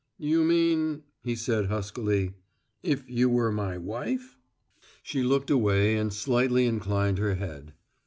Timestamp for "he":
1.23-1.35